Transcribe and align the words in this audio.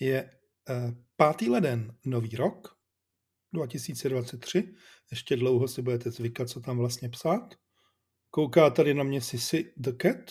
Je 0.00 0.30
5. 1.16 1.42
Eh, 1.42 1.50
leden, 1.50 1.96
nový 2.04 2.36
rok 2.36 2.76
2023. 3.52 4.74
Ještě 5.10 5.36
dlouho 5.36 5.68
si 5.68 5.82
budete 5.82 6.10
zvykat, 6.10 6.48
co 6.48 6.60
tam 6.60 6.78
vlastně 6.78 7.08
psát. 7.08 7.54
Kouká 8.30 8.70
tady 8.70 8.94
na 8.94 9.04
mě 9.04 9.20
Sisi 9.20 9.72
the 9.76 9.92
Cat. 10.02 10.30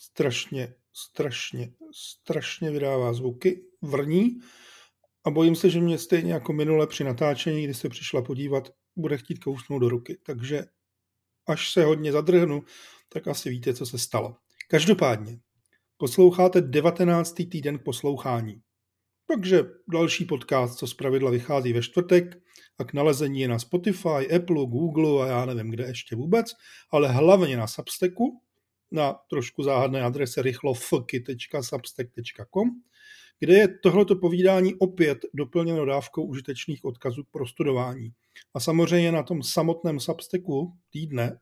Strašně, 0.00 0.74
strašně, 0.92 1.72
strašně 1.94 2.70
vydává 2.70 3.12
zvuky, 3.12 3.64
vrní. 3.82 4.40
A 5.24 5.30
bojím 5.30 5.56
se, 5.56 5.70
že 5.70 5.80
mě 5.80 5.98
stejně 5.98 6.32
jako 6.32 6.52
minule 6.52 6.86
při 6.86 7.04
natáčení, 7.04 7.64
kdy 7.64 7.74
se 7.74 7.88
přišla 7.88 8.22
podívat, 8.22 8.74
bude 8.96 9.18
chtít 9.18 9.38
kousnout 9.38 9.80
do 9.80 9.88
ruky. 9.88 10.18
Takže 10.22 10.64
až 11.46 11.72
se 11.72 11.84
hodně 11.84 12.12
zadrhnu, 12.12 12.64
tak 13.08 13.28
asi 13.28 13.50
víte, 13.50 13.74
co 13.74 13.86
se 13.86 13.98
stalo. 13.98 14.36
Každopádně, 14.68 15.40
posloucháte 16.02 16.60
19. 16.60 17.32
týden 17.32 17.78
k 17.78 17.82
poslouchání. 17.82 18.60
Takže 19.28 19.62
další 19.92 20.24
podcast, 20.24 20.78
co 20.78 20.86
zpravidla 20.86 21.30
vychází 21.30 21.72
ve 21.72 21.82
čtvrtek 21.82 22.38
a 22.78 22.84
k 22.84 22.92
nalezení 22.92 23.40
je 23.40 23.48
na 23.48 23.58
Spotify, 23.58 24.34
Apple, 24.36 24.66
Google 24.66 25.24
a 25.24 25.26
já 25.26 25.46
nevím 25.46 25.70
kde 25.70 25.84
ještě 25.84 26.16
vůbec, 26.16 26.52
ale 26.90 27.08
hlavně 27.08 27.56
na 27.56 27.66
Substacku, 27.66 28.40
na 28.90 29.18
trošku 29.30 29.62
záhadné 29.62 30.02
adrese 30.02 30.42
rychlofky.substack.com, 30.42 32.70
kde 33.38 33.54
je 33.54 33.68
tohleto 33.82 34.16
povídání 34.16 34.74
opět 34.74 35.18
doplněno 35.34 35.84
dávkou 35.84 36.24
užitečných 36.24 36.84
odkazů 36.84 37.22
pro 37.30 37.46
studování. 37.46 38.12
A 38.54 38.60
samozřejmě 38.60 39.12
na 39.12 39.22
tom 39.22 39.42
samotném 39.42 40.00
Substacku 40.00 40.72
týdne 40.90 41.38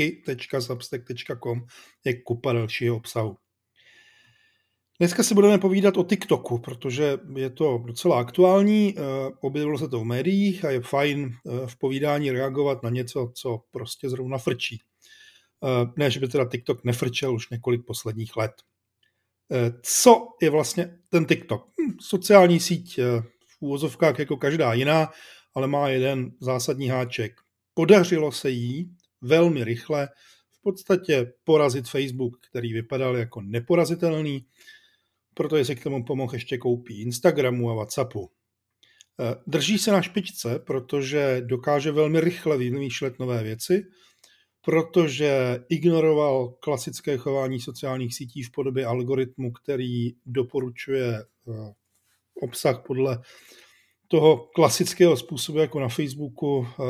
rychlofky.substack.com 0.00 1.66
je 2.04 2.22
kupa 2.22 2.52
dalšího 2.52 2.96
obsahu. 2.96 3.36
Dneska 4.98 5.22
si 5.22 5.34
budeme 5.34 5.58
povídat 5.58 5.96
o 5.96 6.04
TikToku, 6.04 6.58
protože 6.58 7.18
je 7.36 7.50
to 7.50 7.82
docela 7.86 8.20
aktuální, 8.20 8.94
eh, 8.98 9.02
objevilo 9.40 9.78
se 9.78 9.88
to 9.88 10.00
v 10.00 10.04
médiích 10.04 10.64
a 10.64 10.70
je 10.70 10.80
fajn 10.80 11.30
eh, 11.32 11.66
v 11.66 11.78
povídání 11.78 12.30
reagovat 12.30 12.82
na 12.82 12.90
něco, 12.90 13.32
co 13.34 13.62
prostě 13.70 14.10
zrovna 14.10 14.38
frčí. 14.38 14.82
Eh, 15.64 15.86
ne, 15.96 16.10
že 16.10 16.20
by 16.20 16.28
teda 16.28 16.48
TikTok 16.48 16.84
nefrčel 16.84 17.34
už 17.34 17.50
několik 17.50 17.86
posledních 17.86 18.36
let. 18.36 18.52
Co 19.82 20.28
je 20.42 20.50
vlastně 20.50 20.98
ten 21.08 21.24
TikTok? 21.24 21.66
Hm, 21.66 21.96
sociální 22.00 22.60
síť 22.60 23.00
v 23.46 23.56
úvozovkách 23.60 24.18
jako 24.18 24.36
každá 24.36 24.74
jiná, 24.74 25.12
ale 25.54 25.66
má 25.66 25.88
jeden 25.88 26.30
zásadní 26.40 26.88
háček. 26.88 27.32
Podařilo 27.74 28.32
se 28.32 28.50
jí 28.50 28.96
velmi 29.22 29.64
rychle 29.64 30.08
v 30.50 30.62
podstatě 30.62 31.32
porazit 31.44 31.88
Facebook, 31.88 32.40
který 32.50 32.72
vypadal 32.72 33.16
jako 33.16 33.40
neporazitelný, 33.40 34.46
protože 35.34 35.64
si 35.64 35.76
k 35.76 35.82
tomu 35.82 36.04
pomohl 36.04 36.34
ještě 36.34 36.58
koupí 36.58 37.02
Instagramu 37.02 37.70
a 37.70 37.74
Whatsappu. 37.74 38.30
Eh, 39.20 39.34
drží 39.46 39.78
se 39.78 39.92
na 39.92 40.02
špičce, 40.02 40.58
protože 40.58 41.42
dokáže 41.46 41.92
velmi 41.92 42.20
rychle 42.20 42.58
vymýšlet 42.58 43.18
nové 43.18 43.42
věci, 43.42 43.84
protože 44.60 45.58
ignoroval 45.68 46.48
klasické 46.48 47.16
chování 47.16 47.60
sociálních 47.60 48.14
sítí 48.14 48.42
v 48.42 48.50
podobě 48.50 48.86
algoritmu, 48.86 49.52
který 49.52 50.10
doporučuje 50.26 51.14
eh, 51.14 51.72
obsah 52.40 52.82
podle 52.86 53.18
toho 54.08 54.36
klasického 54.36 55.16
způsobu 55.16 55.58
jako 55.58 55.80
na 55.80 55.88
Facebooku, 55.88 56.66
eh, 56.66 56.84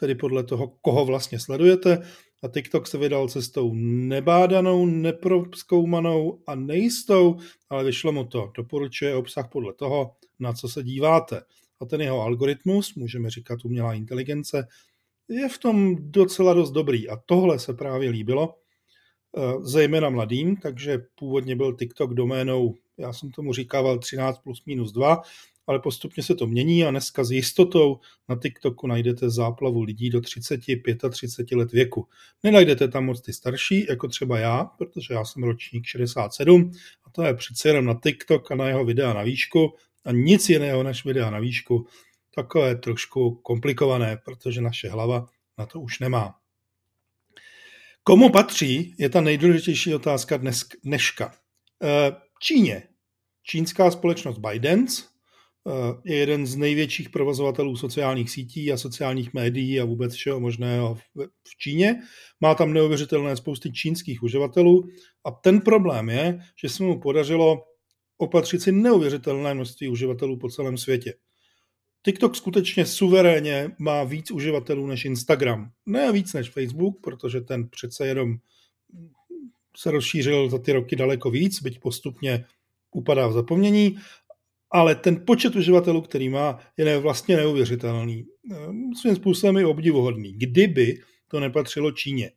tedy 0.00 0.14
podle 0.14 0.42
toho, 0.42 0.72
koho 0.82 1.04
vlastně 1.04 1.40
sledujete, 1.40 2.02
a 2.42 2.48
TikTok 2.48 2.86
se 2.86 2.98
vydal 2.98 3.28
cestou 3.28 3.72
nebádanou, 3.74 4.86
neproskoumanou 4.86 6.42
a 6.46 6.54
nejistou, 6.54 7.36
ale 7.70 7.84
vyšlo 7.84 8.12
mu 8.12 8.24
to. 8.24 8.52
Doporučuje 8.56 9.14
obsah 9.14 9.48
podle 9.52 9.72
toho, 9.72 10.16
na 10.38 10.52
co 10.52 10.68
se 10.68 10.82
díváte. 10.82 11.42
A 11.80 11.84
ten 11.84 12.00
jeho 12.00 12.20
algoritmus, 12.20 12.94
můžeme 12.94 13.30
říkat 13.30 13.64
umělá 13.64 13.94
inteligence, 13.94 14.68
je 15.28 15.48
v 15.48 15.58
tom 15.58 15.96
docela 15.98 16.54
dost 16.54 16.70
dobrý. 16.70 17.08
A 17.08 17.16
tohle 17.26 17.58
se 17.58 17.74
právě 17.74 18.10
líbilo, 18.10 18.54
eh, 19.36 19.40
zejména 19.60 20.10
mladým, 20.10 20.56
takže 20.56 20.98
původně 21.14 21.56
byl 21.56 21.76
TikTok 21.76 22.14
doménou, 22.14 22.74
já 22.98 23.12
jsem 23.12 23.30
tomu 23.30 23.52
říkával 23.52 23.98
13 23.98 24.38
plus 24.38 24.64
minus 24.66 24.92
2, 24.92 25.22
ale 25.66 25.78
postupně 25.78 26.22
se 26.22 26.34
to 26.34 26.46
mění 26.46 26.84
a 26.84 26.90
dneska 26.90 27.24
s 27.24 27.30
jistotou 27.30 28.00
na 28.28 28.36
TikToku 28.36 28.86
najdete 28.86 29.30
záplavu 29.30 29.82
lidí 29.82 30.10
do 30.10 30.20
30, 30.20 30.60
35 31.10 31.56
let 31.56 31.72
věku. 31.72 32.08
Nenajdete 32.42 32.88
tam 32.88 33.04
moc 33.04 33.20
ty 33.20 33.32
starší, 33.32 33.86
jako 33.88 34.08
třeba 34.08 34.38
já, 34.38 34.64
protože 34.64 35.14
já 35.14 35.24
jsem 35.24 35.42
ročník 35.42 35.86
67 35.86 36.72
a 37.04 37.10
to 37.10 37.22
je 37.22 37.34
přece 37.34 37.68
jenom 37.68 37.84
na 37.84 37.98
TikTok 38.02 38.50
a 38.50 38.54
na 38.54 38.68
jeho 38.68 38.84
videa 38.84 39.12
na 39.12 39.22
výšku 39.22 39.74
a 40.04 40.12
nic 40.12 40.48
jiného 40.48 40.82
než 40.82 41.04
videa 41.04 41.30
na 41.30 41.38
výšku. 41.38 41.86
Takové 42.34 42.76
trošku 42.76 43.34
komplikované, 43.34 44.16
protože 44.24 44.60
naše 44.60 44.88
hlava 44.88 45.26
na 45.58 45.66
to 45.66 45.80
už 45.80 45.98
nemá. 45.98 46.34
Komu 48.02 48.30
patří, 48.30 48.94
je 48.98 49.08
ta 49.08 49.20
nejdůležitější 49.20 49.94
otázka 49.94 50.36
dnes, 50.36 50.64
dneška. 50.84 51.34
Eh, 51.82 52.12
Číně. 52.40 52.82
Čínská 53.42 53.90
společnost 53.90 54.38
ByteDance 54.38 55.02
je 56.04 56.16
jeden 56.16 56.46
z 56.46 56.56
největších 56.56 57.10
provozovatelů 57.10 57.76
sociálních 57.76 58.30
sítí 58.30 58.72
a 58.72 58.76
sociálních 58.76 59.34
médií 59.34 59.80
a 59.80 59.84
vůbec 59.84 60.14
všeho 60.14 60.40
možného 60.40 60.94
v 61.48 61.56
Číně. 61.58 61.94
Má 62.40 62.54
tam 62.54 62.72
neuvěřitelné 62.72 63.36
spousty 63.36 63.72
čínských 63.72 64.22
uživatelů 64.22 64.88
a 65.24 65.30
ten 65.30 65.60
problém 65.60 66.08
je, 66.08 66.38
že 66.62 66.68
se 66.68 66.82
mu 66.82 67.00
podařilo 67.00 67.64
opatřit 68.18 68.62
si 68.62 68.72
neuvěřitelné 68.72 69.54
množství 69.54 69.88
uživatelů 69.88 70.38
po 70.38 70.48
celém 70.48 70.78
světě. 70.78 71.14
TikTok 72.04 72.36
skutečně 72.36 72.86
suverénně 72.86 73.70
má 73.78 74.04
víc 74.04 74.30
uživatelů 74.30 74.86
než 74.86 75.04
Instagram. 75.04 75.70
Ne 75.86 76.12
víc 76.12 76.32
než 76.32 76.50
Facebook, 76.50 77.00
protože 77.02 77.40
ten 77.40 77.68
přece 77.68 78.06
jenom 78.06 78.36
se 79.76 79.90
rozšířil 79.90 80.50
za 80.50 80.58
ty 80.58 80.72
roky 80.72 80.96
daleko 80.96 81.30
víc, 81.30 81.62
byť 81.62 81.80
postupně 81.80 82.44
upadá 82.90 83.28
v 83.28 83.32
zapomnění, 83.32 83.96
ale 84.70 84.94
ten 84.94 85.24
počet 85.26 85.56
uživatelů, 85.56 86.00
který 86.00 86.28
má, 86.28 86.58
je 86.76 86.98
vlastně 86.98 87.36
neuvěřitelný. 87.36 88.24
Ehm, 88.52 88.94
svým 89.00 89.16
způsobem 89.16 89.56
je 89.56 89.66
obdivuhodný. 89.66 90.32
Kdyby 90.32 90.98
to 91.28 91.40
nepatřilo 91.40 91.92
Číně. 91.92 92.30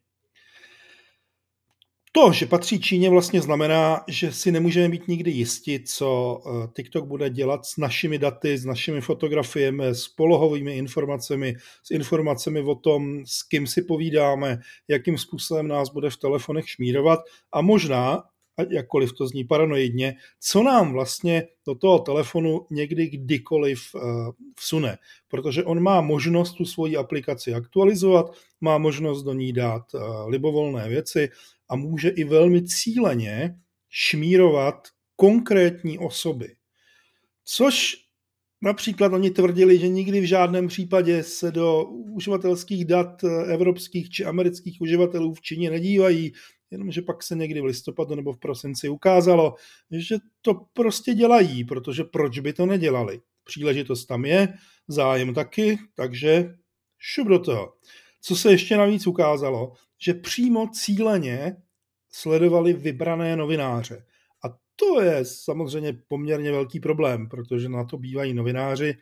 To, 2.11 2.33
že 2.33 2.45
patří 2.45 2.79
Číně, 2.79 3.09
vlastně 3.09 3.41
znamená, 3.41 4.03
že 4.07 4.31
si 4.31 4.51
nemůžeme 4.51 4.89
být 4.89 5.07
nikdy 5.07 5.31
jisti, 5.31 5.79
co 5.85 6.39
eh, 6.45 6.67
TikTok 6.75 7.05
bude 7.05 7.29
dělat 7.29 7.65
s 7.65 7.77
našimi 7.77 8.17
daty, 8.17 8.57
s 8.57 8.65
našimi 8.65 9.01
fotografiemi, 9.01 9.85
s 9.85 10.07
polohovými 10.07 10.77
informacemi, 10.77 11.55
s 11.83 11.91
informacemi 11.91 12.61
o 12.61 12.75
tom, 12.75 13.25
s 13.25 13.43
kým 13.43 13.67
si 13.67 13.81
povídáme, 13.81 14.59
jakým 14.87 15.17
způsobem 15.17 15.67
nás 15.67 15.89
bude 15.89 16.09
v 16.09 16.17
telefonech 16.17 16.69
šmírovat 16.69 17.19
a 17.53 17.61
možná 17.61 18.23
jakkoliv 18.69 19.13
to 19.13 19.27
zní 19.27 19.43
paranoidně, 19.43 20.15
co 20.39 20.63
nám 20.63 20.93
vlastně 20.93 21.47
do 21.67 21.75
toho 21.75 21.99
telefonu 21.99 22.65
někdy 22.69 23.07
kdykoliv 23.07 23.79
uh, 23.95 24.01
vsune. 24.55 24.97
Protože 25.27 25.63
on 25.63 25.79
má 25.79 26.01
možnost 26.01 26.53
tu 26.53 26.65
svoji 26.65 26.97
aplikaci 26.97 27.53
aktualizovat, 27.53 28.31
má 28.61 28.77
možnost 28.77 29.23
do 29.23 29.33
ní 29.33 29.53
dát 29.53 29.93
uh, 29.93 30.29
libovolné 30.29 30.89
věci 30.89 31.29
a 31.69 31.75
může 31.75 32.09
i 32.09 32.23
velmi 32.23 32.63
cíleně 32.63 33.55
šmírovat 33.89 34.87
konkrétní 35.15 35.99
osoby. 35.99 36.55
Což 37.45 38.09
Například 38.61 39.13
oni 39.13 39.31
tvrdili, 39.31 39.79
že 39.79 39.87
nikdy 39.87 40.21
v 40.21 40.23
žádném 40.23 40.67
případě 40.67 41.23
se 41.23 41.51
do 41.51 41.83
uživatelských 41.85 42.85
dat 42.85 43.23
eh, 43.23 43.53
evropských 43.53 44.09
či 44.09 44.25
amerických 44.25 44.81
uživatelů 44.81 45.33
v 45.33 45.41
Číně 45.41 45.69
nedívají, 45.69 46.31
jenomže 46.71 47.01
pak 47.01 47.23
se 47.23 47.35
někdy 47.35 47.61
v 47.61 47.65
listopadu 47.65 48.15
nebo 48.15 48.33
v 48.33 48.39
prosinci 48.39 48.89
ukázalo, 48.89 49.55
že 49.91 50.15
to 50.41 50.53
prostě 50.73 51.13
dělají, 51.13 51.63
protože 51.63 52.03
proč 52.03 52.39
by 52.39 52.53
to 52.53 52.65
nedělali? 52.65 53.21
Příležitost 53.43 54.05
tam 54.05 54.25
je, 54.25 54.53
zájem 54.87 55.33
taky, 55.33 55.77
takže 55.95 56.55
šup 56.97 57.27
do 57.27 57.39
toho. 57.39 57.73
Co 58.21 58.35
se 58.35 58.51
ještě 58.51 58.77
navíc 58.77 59.07
ukázalo, 59.07 59.73
že 59.97 60.13
přímo 60.13 60.67
cíleně 60.67 61.55
sledovali 62.11 62.73
vybrané 62.73 63.35
novináře. 63.35 64.05
A 64.45 64.57
to 64.75 65.01
je 65.01 65.25
samozřejmě 65.25 65.93
poměrně 66.07 66.51
velký 66.51 66.79
problém, 66.79 67.29
protože 67.29 67.69
na 67.69 67.83
to 67.83 67.97
bývají 67.97 68.33
novináři, 68.33 68.97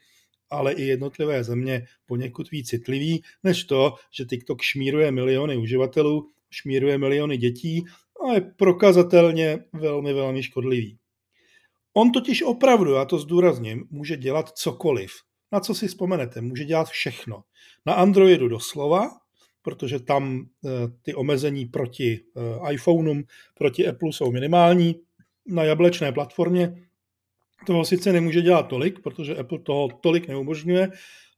ale 0.50 0.74
i 0.74 0.84
jednotlivé 0.84 1.44
země 1.44 1.88
poněkud 2.06 2.52
víc 2.52 2.70
citliví, 2.70 3.24
než 3.44 3.64
to, 3.64 3.94
že 4.12 4.26
TikTok 4.26 4.62
šmíruje 4.62 5.12
miliony 5.12 5.58
uživatelů 5.58 6.30
šmíruje 6.52 6.98
miliony 6.98 7.38
dětí 7.38 7.86
a 8.26 8.34
je 8.34 8.42
prokazatelně 8.42 9.60
velmi, 9.74 10.14
velmi 10.14 10.44
škodlivý. 10.44 10.98
On 11.94 12.12
totiž 12.12 12.42
opravdu, 12.42 12.94
já 12.94 13.06
to 13.06 13.20
zdůrazním, 13.20 13.84
může 13.90 14.18
dělat 14.18 14.50
cokoliv. 14.50 15.12
Na 15.52 15.60
co 15.60 15.76
si 15.76 15.88
vzpomenete? 15.88 16.42
Může 16.42 16.66
dělat 16.66 16.88
všechno. 16.88 17.44
Na 17.86 17.94
Androidu 17.94 18.48
doslova, 18.48 19.10
protože 19.62 20.00
tam 20.00 20.46
eh, 20.66 20.70
ty 21.02 21.16
omezení 21.16 21.66
proti 21.66 22.20
eh, 22.38 22.74
iPhoneům, 22.74 23.24
proti 23.54 23.88
Apple 23.88 24.14
jsou 24.14 24.32
minimální, 24.32 24.96
na 25.48 25.64
jablečné 25.64 26.12
platformě 26.12 26.88
toho 27.66 27.86
sice 27.86 28.14
nemůže 28.14 28.42
dělat 28.42 28.64
tolik, 28.64 29.00
protože 29.00 29.36
Apple 29.36 29.60
toho 29.60 29.88
tolik 30.02 30.28
neumožňuje, 30.28 30.90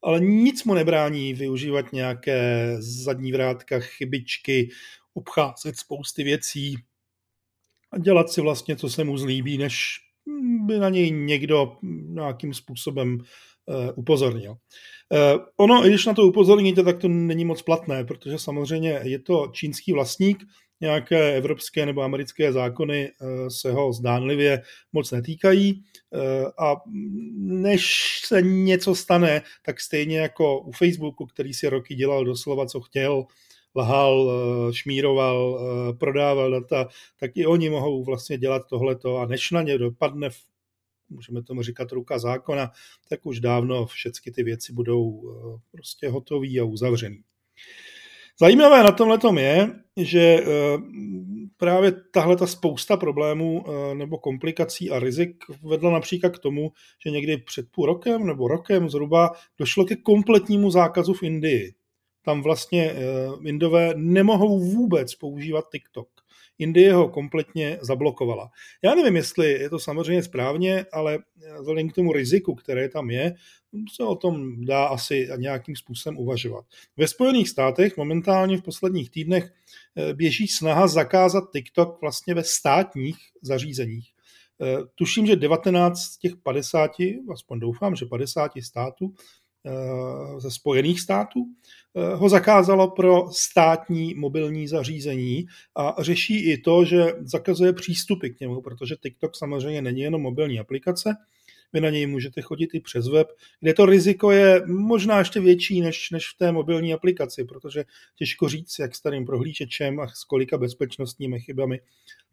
ale 0.03 0.19
nic 0.19 0.63
mu 0.63 0.73
nebrání 0.73 1.33
využívat 1.33 1.93
nějaké 1.93 2.75
zadní 2.79 3.31
vrátka, 3.31 3.79
chybičky, 3.79 4.69
obcházet 5.19 5.77
spousty 5.77 6.23
věcí 6.23 6.75
a 7.91 7.97
dělat 7.97 8.29
si 8.29 8.41
vlastně, 8.41 8.75
co 8.75 8.89
se 8.89 9.03
mu 9.03 9.17
zlíbí, 9.17 9.57
než 9.57 9.97
by 10.65 10.79
na 10.79 10.89
něj 10.89 11.11
někdo 11.11 11.77
nějakým 12.09 12.53
způsobem 12.53 13.17
uh, 13.17 13.75
upozornil. 13.95 14.51
Uh, 14.51 15.45
ono, 15.57 15.85
i 15.85 15.89
když 15.89 16.05
na 16.05 16.13
to 16.13 16.23
upozorníte, 16.23 16.83
tak 16.83 16.97
to 16.99 17.07
není 17.07 17.45
moc 17.45 17.61
platné, 17.61 18.03
protože 18.03 18.39
samozřejmě 18.39 18.99
je 19.03 19.19
to 19.19 19.47
čínský 19.53 19.93
vlastník, 19.93 20.43
nějaké 20.81 21.35
evropské 21.35 21.85
nebo 21.85 22.01
americké 22.01 22.53
zákony 22.53 23.09
uh, 23.09 23.47
se 23.47 23.71
ho 23.71 23.93
zdánlivě 23.93 24.61
moc 24.93 25.11
netýkají 25.11 25.83
a 26.59 26.75
než 27.37 27.83
se 28.25 28.41
něco 28.41 28.95
stane, 28.95 29.41
tak 29.65 29.81
stejně 29.81 30.19
jako 30.19 30.59
u 30.59 30.71
Facebooku, 30.71 31.25
který 31.25 31.53
si 31.53 31.69
roky 31.69 31.95
dělal 31.95 32.25
doslova, 32.25 32.65
co 32.65 32.81
chtěl, 32.81 33.25
lhal, 33.75 34.31
šmíroval, 34.71 35.59
prodával 35.99 36.51
data, 36.51 36.87
tak 37.19 37.31
i 37.37 37.45
oni 37.45 37.69
mohou 37.69 38.03
vlastně 38.03 38.37
dělat 38.37 38.67
tohleto 38.69 39.17
a 39.17 39.25
než 39.25 39.51
na 39.51 39.61
ně 39.61 39.77
dopadne 39.77 40.29
můžeme 41.09 41.43
tomu 41.43 41.61
říkat 41.61 41.91
ruka 41.91 42.19
zákona, 42.19 42.71
tak 43.09 43.25
už 43.25 43.39
dávno 43.39 43.85
všechny 43.85 44.31
ty 44.31 44.43
věci 44.43 44.73
budou 44.73 45.21
eh, 45.23 45.59
prostě 45.71 46.09
hotové 46.09 46.59
a 46.61 46.63
uzavřený. 46.63 47.23
Zajímavé 48.41 48.83
na 48.83 48.91
tomhle 48.91 49.41
je, 49.41 49.69
že 49.97 50.19
eh, 50.19 50.45
právě 51.57 51.91
tahle 52.13 52.35
ta 52.37 52.47
spousta 52.47 52.97
problémů 52.97 53.63
eh, 53.67 53.95
nebo 53.95 54.17
komplikací 54.17 54.91
a 54.91 54.99
rizik 54.99 55.35
vedla 55.63 55.91
například 55.91 56.29
k 56.29 56.39
tomu, 56.39 56.71
že 57.05 57.11
někdy 57.11 57.37
před 57.37 57.65
půl 57.71 57.85
rokem 57.85 58.27
nebo 58.27 58.47
rokem 58.47 58.89
zhruba 58.89 59.31
došlo 59.57 59.85
ke 59.85 59.95
kompletnímu 59.95 60.71
zákazu 60.71 61.13
v 61.13 61.23
Indii. 61.23 61.73
Tam 62.21 62.41
vlastně 62.41 62.95
Indové 63.45 63.93
nemohou 63.95 64.59
vůbec 64.59 65.15
používat 65.15 65.65
TikTok. 65.71 66.07
Indie 66.59 66.93
ho 66.93 67.09
kompletně 67.09 67.77
zablokovala. 67.81 68.49
Já 68.83 68.95
nevím, 68.95 69.15
jestli 69.15 69.51
je 69.51 69.69
to 69.69 69.79
samozřejmě 69.79 70.23
správně, 70.23 70.85
ale 70.93 71.19
vzhledem 71.59 71.89
k 71.89 71.93
tomu 71.93 72.13
riziku, 72.13 72.55
které 72.55 72.89
tam 72.89 73.09
je, 73.09 73.35
se 73.95 74.03
o 74.03 74.15
tom 74.15 74.65
dá 74.65 74.85
asi 74.85 75.29
nějakým 75.37 75.75
způsobem 75.75 76.17
uvažovat. 76.17 76.65
Ve 76.97 77.07
Spojených 77.07 77.49
státech 77.49 77.97
momentálně 77.97 78.57
v 78.57 78.61
posledních 78.61 79.09
týdnech 79.09 79.53
eh, 79.95 80.13
běží 80.13 80.47
snaha 80.47 80.87
zakázat 80.87 81.43
TikTok 81.53 82.01
vlastně 82.01 82.33
ve 82.33 82.43
státních 82.43 83.17
zařízeních. 83.41 84.09
Eh, 84.61 84.77
tuším, 84.95 85.25
že 85.25 85.35
19 85.35 85.99
z 85.99 86.17
těch 86.17 86.35
50, 86.35 86.91
aspoň 87.33 87.59
doufám, 87.59 87.95
že 87.95 88.05
50 88.05 88.51
států 88.61 89.13
Eh, 89.13 89.38
ze 90.37 90.51
Spojených 90.51 91.01
států 91.01 91.39
eh, 91.95 92.15
ho 92.15 92.29
zakázalo 92.29 92.91
pro 92.91 93.31
státní 93.31 94.13
mobilní 94.13 94.67
zařízení 94.67 95.45
a 95.75 95.95
řeší 95.99 96.51
i 96.51 96.57
to, 96.57 96.85
že 96.85 97.13
zakazuje 97.21 97.73
přístupy 97.73 98.29
k 98.29 98.39
němu, 98.39 98.61
protože 98.61 98.95
TikTok 98.95 99.35
samozřejmě 99.35 99.81
není 99.81 100.01
jenom 100.01 100.21
mobilní 100.21 100.59
aplikace, 100.59 101.15
vy 101.73 101.81
na 101.81 101.89
něj 101.89 102.05
můžete 102.05 102.41
chodit 102.41 102.69
i 102.73 102.79
přes 102.79 103.07
web, 103.07 103.27
kde 103.59 103.73
to 103.73 103.85
riziko 103.85 104.31
je 104.31 104.61
možná 104.67 105.19
ještě 105.19 105.39
větší 105.39 105.81
než, 105.81 106.11
než 106.11 106.29
v 106.29 106.37
té 106.37 106.51
mobilní 106.51 106.93
aplikaci, 106.93 107.43
protože 107.43 107.83
těžko 108.15 108.49
říct, 108.49 108.79
jak 108.79 108.95
starým 108.95 109.25
prohlížečem 109.25 109.99
a 109.99 110.07
s 110.07 110.23
kolika 110.23 110.57
bezpečnostními 110.57 111.39
chybami 111.39 111.81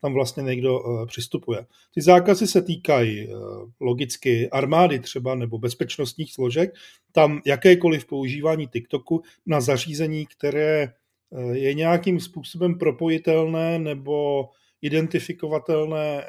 tam 0.00 0.14
vlastně 0.14 0.42
někdo 0.42 0.80
uh, 0.80 1.06
přistupuje. 1.06 1.66
Ty 1.94 2.02
zákazy 2.02 2.46
se 2.46 2.62
týkají 2.62 3.28
uh, 3.28 3.70
logicky 3.80 4.50
armády 4.50 4.98
třeba 4.98 5.34
nebo 5.34 5.58
bezpečnostních 5.58 6.32
složek. 6.32 6.74
Tam 7.12 7.40
jakékoliv 7.46 8.06
používání 8.06 8.66
TikToku 8.66 9.22
na 9.46 9.60
zařízení, 9.60 10.26
které 10.26 10.92
uh, 11.30 11.50
je 11.50 11.74
nějakým 11.74 12.20
způsobem 12.20 12.78
propojitelné 12.78 13.78
nebo 13.78 14.44
identifikovatelné, 14.82 16.24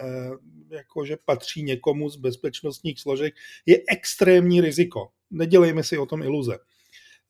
jako 0.70 1.06
že 1.06 1.18
patří 1.26 1.64
někomu 1.64 2.10
z 2.10 2.16
bezpečnostních 2.16 3.00
složek, 3.00 3.34
je 3.66 3.82
extrémní 3.90 4.62
riziko. 4.62 5.08
Nedělejme 5.32 5.84
si 5.84 5.98
o 5.98 6.06
tom 6.06 6.24
iluze. 6.24 6.58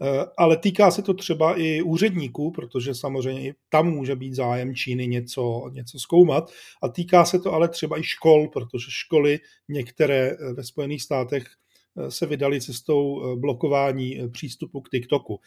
Eh, 0.01 0.25
ale 0.37 0.57
týká 0.57 0.91
se 0.91 1.01
to 1.01 1.13
třeba 1.13 1.59
i 1.59 1.81
úředníků, 1.81 2.51
protože 2.51 2.95
samozřejmě 2.95 3.49
i 3.49 3.53
tam 3.69 3.87
může 3.87 4.15
být 4.15 4.33
zájem 4.33 4.75
Číny 4.75 5.07
něco, 5.07 5.69
něco 5.73 5.99
zkoumat. 5.99 6.51
A 6.81 6.87
týká 6.87 7.25
se 7.25 7.39
to 7.39 7.53
ale 7.53 7.69
třeba 7.69 7.99
i 7.99 8.03
škol, 8.03 8.47
protože 8.47 8.85
školy 8.89 9.39
některé 9.69 10.31
eh, 10.31 10.53
ve 10.53 10.63
Spojených 10.63 11.03
státech 11.03 11.43
eh, 11.43 11.66
se 12.09 12.25
vydali 12.25 12.61
cestou 12.61 13.35
blokování 13.35 14.19
přístupu 14.31 14.81
k 14.81 14.89
TikToku. 14.89 15.39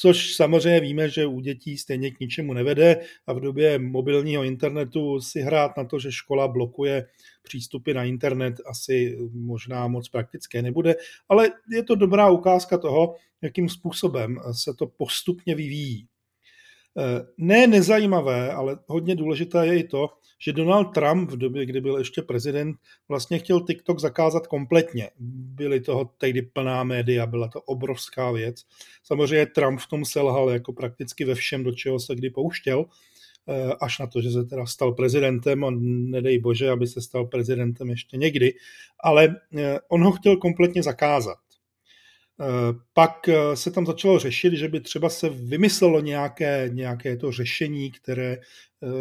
Což 0.00 0.34
samozřejmě 0.34 0.80
víme, 0.80 1.08
že 1.08 1.26
u 1.26 1.40
dětí 1.40 1.78
stejně 1.78 2.10
k 2.10 2.20
ničemu 2.20 2.52
nevede 2.52 3.00
a 3.26 3.32
v 3.32 3.40
době 3.40 3.78
mobilního 3.78 4.42
internetu 4.42 5.20
si 5.20 5.40
hrát 5.40 5.76
na 5.76 5.84
to, 5.84 5.98
že 5.98 6.12
škola 6.12 6.48
blokuje 6.48 7.06
přístupy 7.42 7.92
na 7.94 8.04
internet, 8.04 8.54
asi 8.66 9.18
možná 9.32 9.88
moc 9.88 10.08
praktické 10.08 10.62
nebude, 10.62 10.94
ale 11.28 11.50
je 11.72 11.82
to 11.82 11.94
dobrá 11.94 12.30
ukázka 12.30 12.78
toho, 12.78 13.14
jakým 13.42 13.68
způsobem 13.68 14.36
se 14.52 14.74
to 14.74 14.86
postupně 14.86 15.54
vyvíjí. 15.54 16.06
Ne 17.36 17.66
nezajímavé, 17.66 18.52
ale 18.52 18.78
hodně 18.86 19.16
důležité 19.16 19.66
je 19.66 19.78
i 19.78 19.84
to, 19.84 20.08
že 20.42 20.52
Donald 20.52 20.84
Trump 20.84 21.30
v 21.30 21.36
době, 21.36 21.66
kdy 21.66 21.80
byl 21.80 21.98
ještě 21.98 22.22
prezident, 22.22 22.76
vlastně 23.08 23.38
chtěl 23.38 23.60
TikTok 23.60 24.00
zakázat 24.00 24.46
kompletně. 24.46 25.10
Byly 25.54 25.80
toho 25.80 26.10
tehdy 26.18 26.42
plná 26.42 26.84
média, 26.84 27.26
byla 27.26 27.48
to 27.48 27.60
obrovská 27.60 28.30
věc. 28.30 28.62
Samozřejmě 29.04 29.46
Trump 29.46 29.80
v 29.80 29.86
tom 29.86 30.04
selhal 30.04 30.50
jako 30.50 30.72
prakticky 30.72 31.24
ve 31.24 31.34
všem, 31.34 31.64
do 31.64 31.72
čeho 31.72 32.00
se 32.00 32.14
kdy 32.14 32.30
pouštěl, 32.30 32.84
eh, 33.48 33.72
až 33.80 33.98
na 33.98 34.06
to, 34.06 34.22
že 34.22 34.30
se 34.30 34.44
teda 34.44 34.66
stal 34.66 34.92
prezidentem 34.92 35.64
a 35.64 35.70
nedej 36.10 36.38
bože, 36.38 36.70
aby 36.70 36.86
se 36.86 37.00
stal 37.00 37.26
prezidentem 37.26 37.90
ještě 37.90 38.16
někdy, 38.16 38.54
ale 39.00 39.36
eh, 39.56 39.78
on 39.88 40.04
ho 40.04 40.12
chtěl 40.12 40.36
kompletně 40.36 40.82
zakázat. 40.82 41.38
Eh, 42.40 42.74
pak 42.92 43.28
eh, 43.28 43.56
se 43.56 43.70
tam 43.70 43.86
začalo 43.86 44.18
řešit, 44.18 44.52
že 44.52 44.68
by 44.68 44.80
třeba 44.80 45.08
se 45.08 45.28
vymyslelo 45.28 46.00
nějaké, 46.00 46.70
nějaké 46.72 47.16
to 47.16 47.32
řešení, 47.32 47.90
které 47.90 48.32
eh, 48.32 48.40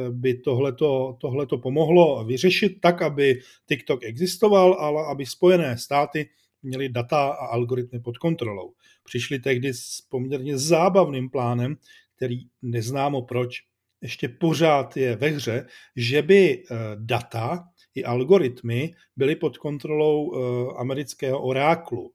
by 0.09 0.33
tohleto, 0.33 1.17
tohleto 1.21 1.57
pomohlo 1.57 2.25
vyřešit 2.25 2.81
tak, 2.81 3.01
aby 3.01 3.39
TikTok 3.67 4.03
existoval, 4.03 4.73
ale 4.73 5.05
aby 5.05 5.25
Spojené 5.25 5.77
státy 5.77 6.29
měly 6.63 6.89
data 6.89 7.27
a 7.27 7.45
algoritmy 7.45 7.99
pod 7.99 8.17
kontrolou. 8.17 8.73
Přišli 9.03 9.39
tehdy 9.39 9.73
s 9.73 10.01
poměrně 10.09 10.57
zábavným 10.57 11.29
plánem, 11.29 11.77
který 12.15 12.39
neznámo 12.61 13.21
proč 13.21 13.63
ještě 14.01 14.29
pořád 14.29 14.97
je 14.97 15.15
ve 15.15 15.27
hře, 15.27 15.65
že 15.95 16.21
by 16.21 16.63
data 16.95 17.67
i 17.95 18.03
algoritmy 18.03 18.93
byly 19.15 19.35
pod 19.35 19.57
kontrolou 19.57 20.33
amerického 20.77 21.41
oráklu. 21.41 22.11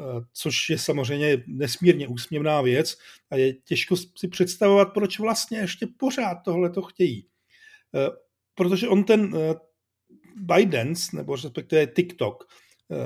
Eh, 0.00 0.20
což 0.32 0.70
je 0.70 0.78
samozřejmě 0.78 1.44
nesmírně 1.46 2.08
úsměvná 2.08 2.60
věc 2.60 2.96
a 3.30 3.36
je 3.36 3.52
těžko 3.54 3.96
si 3.96 4.28
představovat, 4.28 4.92
proč 4.94 5.18
vlastně 5.18 5.58
ještě 5.58 5.86
pořád 5.96 6.34
tohle 6.44 6.70
to 6.70 6.82
chtějí. 6.82 7.26
Eh, 7.94 8.10
protože 8.54 8.88
on 8.88 9.04
ten 9.04 9.34
eh, 9.36 9.54
ByteDance, 10.36 11.16
nebo 11.16 11.36
respektive 11.36 11.86
TikTok, 11.86 12.44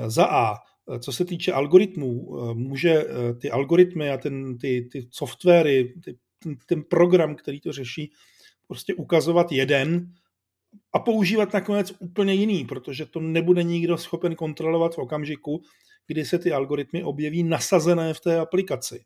za 0.07 0.25
A, 0.25 0.55
co 0.99 1.11
se 1.11 1.25
týče 1.25 1.51
algoritmů, 1.51 2.37
může 2.53 3.05
ty 3.41 3.51
algoritmy 3.51 4.09
a 4.09 4.17
ten, 4.17 4.57
ty, 4.57 4.89
ty 4.91 5.07
softwary, 5.11 5.93
ty, 6.03 6.17
ten, 6.43 6.55
ten 6.65 6.83
program, 6.83 7.35
který 7.35 7.61
to 7.61 7.71
řeší, 7.71 8.11
prostě 8.67 8.93
ukazovat 8.93 9.51
jeden 9.51 10.13
a 10.93 10.99
používat 10.99 11.53
nakonec 11.53 11.93
úplně 11.99 12.33
jiný, 12.33 12.65
protože 12.65 13.05
to 13.05 13.19
nebude 13.19 13.63
nikdo 13.63 13.97
schopen 13.97 14.35
kontrolovat 14.35 14.95
v 14.95 14.97
okamžiku, 14.97 15.61
kdy 16.07 16.25
se 16.25 16.39
ty 16.39 16.51
algoritmy 16.51 17.03
objeví 17.03 17.43
nasazené 17.43 18.13
v 18.13 18.19
té 18.19 18.39
aplikaci. 18.39 19.05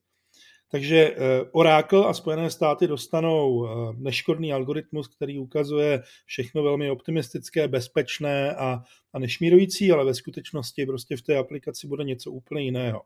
Takže 0.71 0.97
eh, 0.97 1.15
Oracle 1.51 2.05
a 2.05 2.13
Spojené 2.13 2.49
státy 2.49 2.87
dostanou 2.87 3.65
eh, 3.65 3.93
neškodný 3.97 4.53
algoritmus, 4.53 5.07
který 5.07 5.39
ukazuje 5.39 6.03
všechno 6.25 6.63
velmi 6.63 6.91
optimistické, 6.91 7.67
bezpečné 7.67 8.55
a, 8.55 8.83
a 9.13 9.19
nešmírující, 9.19 9.91
ale 9.91 10.05
ve 10.05 10.13
skutečnosti 10.13 10.85
prostě 10.85 11.17
v 11.17 11.21
té 11.21 11.37
aplikaci 11.37 11.87
bude 11.87 12.03
něco 12.03 12.31
úplně 12.31 12.61
jiného. 12.61 13.01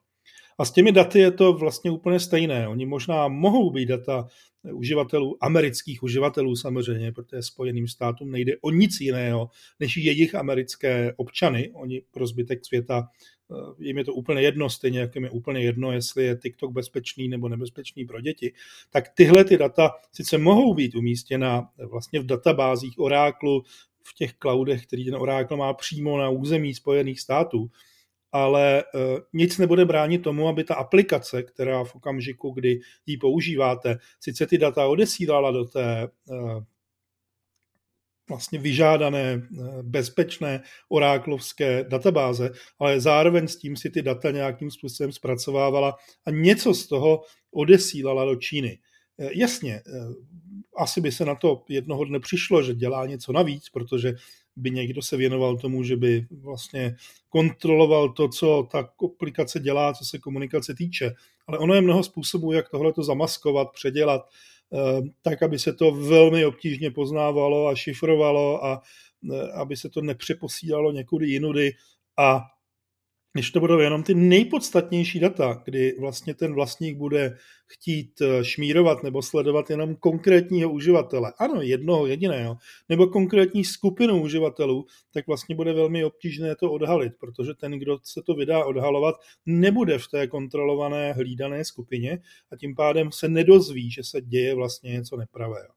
A 0.57 0.65
s 0.65 0.72
těmi 0.72 0.91
daty 0.91 1.19
je 1.19 1.31
to 1.31 1.53
vlastně 1.53 1.91
úplně 1.91 2.19
stejné. 2.19 2.67
Oni 2.67 2.86
možná 2.86 3.27
mohou 3.27 3.72
být 3.72 3.86
data 3.86 4.27
uživatelů, 4.74 5.38
amerických 5.41 6.03
uživatelů 6.03 6.55
samozřejmě, 6.55 7.12
protože 7.12 7.41
Spojeným 7.41 7.88
státům 7.88 8.31
nejde 8.31 8.53
o 8.62 8.72
nic 8.72 9.01
jiného, 9.01 9.50
než 9.79 9.98
jejich 9.98 10.36
americké 10.36 11.13
občany. 11.17 11.72
Oni 11.74 12.01
pro 12.12 12.27
zbytek 12.27 12.65
světa 12.65 13.07
Eh, 13.53 13.74
jim 13.79 13.98
je 13.98 14.05
to 14.05 14.13
úplně 14.13 14.41
jedno, 14.41 14.69
stejně 14.69 15.00
jako 15.00 15.12
jim 15.15 15.24
je 15.24 15.29
úplně 15.29 15.62
jedno, 15.62 15.91
jestli 15.91 16.25
je 16.25 16.36
TikTok 16.36 16.72
bezpečný 16.72 17.27
nebo 17.27 17.50
nebezpečný 17.50 18.05
pro 18.05 18.22
děti, 18.22 18.53
tak 18.89 19.10
tyhle 19.10 19.45
ty 19.45 19.57
data 19.57 19.91
sice 20.12 20.38
mohou 20.38 20.74
být 20.74 20.95
umístěna 20.95 21.69
vlastně 21.89 22.19
v 22.19 22.25
databázích 22.25 23.00
Oráklu, 23.00 23.63
v 24.03 24.13
těch 24.13 24.33
cloudech, 24.33 24.86
který 24.86 25.05
ten 25.05 25.15
Oracle 25.15 25.57
má 25.57 25.74
přímo 25.74 26.17
na 26.17 26.29
území 26.29 26.74
Spojených 26.74 27.19
států, 27.19 27.69
ale 28.33 28.83
nic 29.33 29.57
nebude 29.57 29.85
bránit 29.85 30.23
tomu, 30.23 30.47
aby 30.47 30.63
ta 30.63 30.75
aplikace, 30.75 31.43
která 31.43 31.83
v 31.83 31.95
okamžiku, 31.95 32.51
kdy 32.51 32.79
ji 33.05 33.17
používáte, 33.17 33.97
sice 34.19 34.47
ty 34.47 34.57
data 34.57 34.87
odesílala 34.87 35.51
do 35.51 35.65
té 35.65 36.07
vlastně 38.29 38.59
vyžádané, 38.59 39.47
bezpečné 39.81 40.61
oráklovské 40.89 41.83
databáze, 41.83 42.51
ale 42.79 43.01
zároveň 43.01 43.47
s 43.47 43.55
tím 43.55 43.75
si 43.75 43.89
ty 43.89 44.01
data 44.01 44.31
nějakým 44.31 44.71
způsobem 44.71 45.11
zpracovávala 45.11 45.95
a 46.25 46.31
něco 46.31 46.73
z 46.73 46.87
toho 46.87 47.21
odesílala 47.51 48.25
do 48.25 48.35
Číny. 48.35 48.79
Jasně, 49.17 49.81
asi 50.77 51.01
by 51.01 51.11
se 51.11 51.25
na 51.25 51.35
to 51.35 51.63
jednoho 51.69 52.05
dne 52.05 52.19
přišlo, 52.19 52.63
že 52.63 52.75
dělá 52.75 53.05
něco 53.05 53.33
navíc, 53.33 53.69
protože 53.69 54.13
by 54.55 54.72
někdo 54.72 55.01
se 55.01 55.17
věnoval 55.17 55.57
tomu, 55.57 55.83
že 55.83 55.95
by 55.95 56.27
vlastně 56.31 56.95
kontroloval 57.29 58.13
to, 58.13 58.27
co 58.27 58.67
ta 58.72 58.89
aplikace 59.05 59.60
dělá, 59.60 59.93
co 59.93 60.05
se 60.05 60.19
komunikace 60.19 60.75
týče. 60.75 61.13
Ale 61.48 61.57
ono 61.57 61.74
je 61.74 61.81
mnoho 61.81 62.03
způsobů, 62.03 62.51
jak 62.51 62.69
tohle 62.69 62.93
to 62.93 63.03
zamaskovat, 63.03 63.72
předělat, 63.72 64.29
eh, 64.74 65.01
tak, 65.22 65.43
aby 65.43 65.60
se 65.60 65.74
to 65.74 65.91
velmi 65.91 66.45
obtížně 66.45 66.91
poznávalo 66.91 67.67
a 67.67 67.75
šifrovalo 67.75 68.65
a 68.65 68.81
eh, 69.31 69.51
aby 69.51 69.77
se 69.77 69.89
to 69.89 70.01
nepřeposílalo 70.01 70.91
někudy 70.91 71.27
jinudy 71.27 71.72
a 72.17 72.41
když 73.33 73.51
to 73.51 73.59
budou 73.59 73.79
jenom 73.79 74.03
ty 74.03 74.13
nejpodstatnější 74.13 75.19
data, 75.19 75.61
kdy 75.65 75.95
vlastně 75.99 76.33
ten 76.33 76.53
vlastník 76.53 76.97
bude 76.97 77.37
chtít 77.67 78.21
eh, 78.21 78.43
šmírovat 78.43 79.03
nebo 79.03 79.21
sledovat 79.21 79.69
jenom 79.69 79.95
konkrétního 79.95 80.71
uživatele, 80.71 81.33
ano, 81.37 81.61
jednoho 81.61 82.05
jediného, 82.05 82.57
nebo 82.89 83.07
konkrétní 83.07 83.63
skupinu 83.63 84.21
uživatelů, 84.21 84.85
tak 85.13 85.27
vlastně 85.27 85.55
bude 85.55 85.73
velmi 85.73 86.05
obtížné 86.05 86.55
to 86.55 86.71
odhalit, 86.71 87.13
protože 87.19 87.53
ten, 87.53 87.71
kdo 87.71 87.99
se 88.03 88.21
to 88.21 88.35
vydá 88.35 88.65
odhalovat, 88.65 89.15
nebude 89.45 89.97
v 89.97 90.07
té 90.07 90.27
kontrolované 90.27 91.13
hlídané 91.13 91.65
skupině 91.65 92.19
a 92.51 92.57
tím 92.57 92.75
pádem 92.75 93.11
se 93.11 93.27
nedozví, 93.27 93.91
že 93.91 94.03
se 94.03 94.21
děje 94.21 94.55
vlastně 94.55 94.91
něco 94.91 95.17
nepravého. 95.17 95.73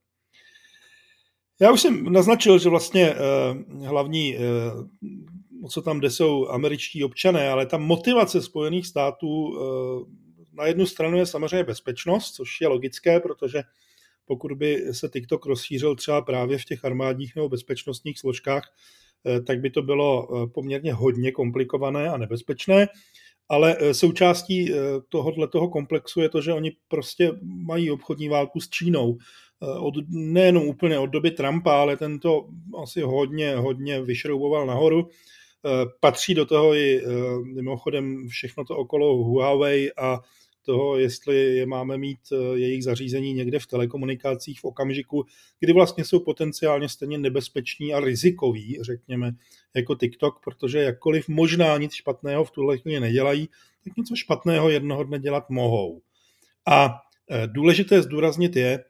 Já 1.60 1.72
už 1.72 1.80
jsem 1.80 2.12
naznačil, 2.12 2.58
že 2.58 2.68
vlastně 2.68 3.10
eh, 3.10 3.16
hlavní 3.86 4.36
eh, 4.36 4.40
co 5.68 5.82
tam 5.82 6.00
jde, 6.00 6.10
jsou 6.10 6.48
američtí 6.48 7.04
občané, 7.04 7.50
ale 7.50 7.66
ta 7.66 7.78
motivace 7.78 8.42
Spojených 8.42 8.86
států 8.86 9.58
eh, 9.58 10.26
na 10.52 10.66
jednu 10.66 10.86
stranu 10.86 11.18
je 11.18 11.26
samozřejmě 11.26 11.64
bezpečnost, 11.64 12.32
což 12.32 12.60
je 12.60 12.68
logické, 12.68 13.20
protože 13.20 13.62
pokud 14.24 14.52
by 14.52 14.84
se 14.92 15.08
TikTok 15.08 15.46
rozšířil 15.46 15.96
třeba 15.96 16.22
právě 16.22 16.58
v 16.58 16.64
těch 16.64 16.84
armádních 16.84 17.36
nebo 17.36 17.48
bezpečnostních 17.48 18.18
složkách, 18.18 18.74
eh, 19.26 19.40
tak 19.40 19.60
by 19.60 19.70
to 19.70 19.82
bylo 19.82 20.28
eh, 20.28 20.46
poměrně 20.46 20.92
hodně 20.92 21.32
komplikované 21.32 22.08
a 22.08 22.16
nebezpečné. 22.16 22.88
Ale 23.48 23.76
součástí 23.92 24.72
tohohle 25.08 25.48
toho 25.48 25.68
komplexu 25.68 26.20
je 26.20 26.28
to, 26.28 26.40
že 26.40 26.52
oni 26.52 26.72
prostě 26.88 27.32
mají 27.42 27.90
obchodní 27.90 28.28
válku 28.28 28.60
s 28.60 28.68
Čínou. 28.68 29.18
Od, 29.80 29.94
nejenom 30.08 30.68
úplně 30.68 30.98
od 30.98 31.06
doby 31.06 31.30
Trumpa, 31.30 31.80
ale 31.80 31.96
tento 31.96 32.48
asi 32.82 33.00
hodně, 33.00 33.56
hodně 33.56 34.02
vyšrouboval 34.02 34.66
nahoru. 34.66 35.08
Eh, 35.66 35.86
patří 36.00 36.34
do 36.34 36.46
toho 36.46 36.74
i 36.74 37.02
eh, 37.02 37.08
mimochodem 37.54 38.28
všechno 38.28 38.64
to 38.64 38.76
okolo 38.76 39.16
Huawei 39.16 39.90
a 39.96 40.20
toho, 40.62 40.98
jestli 40.98 41.56
je 41.56 41.66
máme 41.66 41.98
mít 41.98 42.18
eh, 42.32 42.58
jejich 42.58 42.84
zařízení 42.84 43.32
někde 43.32 43.58
v 43.58 43.66
telekomunikacích 43.66 44.60
v 44.60 44.64
okamžiku, 44.64 45.26
kdy 45.60 45.72
vlastně 45.72 46.04
jsou 46.04 46.20
potenciálně 46.20 46.88
stejně 46.88 47.18
nebezpeční 47.18 47.94
a 47.94 48.00
rizikoví, 48.00 48.78
řekněme, 48.80 49.32
jako 49.74 49.94
TikTok, 49.94 50.40
protože 50.44 50.78
jakkoliv 50.78 51.28
možná 51.28 51.78
nic 51.78 51.92
špatného 51.92 52.44
v 52.44 52.50
tuhle 52.50 52.78
chvíli 52.78 53.00
nedělají, 53.00 53.48
tak 53.84 53.96
něco 53.96 54.16
špatného 54.16 54.70
jednoho 54.70 55.04
dne 55.04 55.18
dělat 55.18 55.50
mohou. 55.50 56.00
A 56.66 56.94
důležité 57.46 58.02
zdůraznit 58.02 58.56
je, 58.56 58.84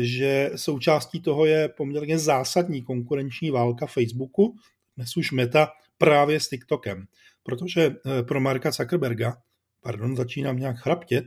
že 0.00 0.50
součástí 0.56 1.20
toho 1.20 1.46
je 1.46 1.68
poměrně 1.68 2.18
zásadní 2.18 2.82
konkurenční 2.82 3.50
válka 3.50 3.86
Facebooku, 3.86 4.54
dnes 4.96 5.16
už 5.16 5.32
Meta 5.32 5.68
právě 5.98 6.40
s 6.40 6.48
TikTokem. 6.48 7.06
Protože 7.42 7.82
eh, 7.82 8.22
pro 8.22 8.40
Marka 8.40 8.70
Zuckerberga, 8.70 9.36
pardon, 9.82 10.16
začínám 10.16 10.58
nějak 10.58 10.76
chraptět, 10.76 11.24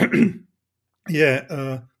je 1.08 1.40
eh, 1.42 1.46